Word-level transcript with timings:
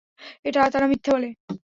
এটা 0.45 0.59
তারা 0.73 0.85
মিথ্যা 0.87 1.11
বলে। 1.15 1.29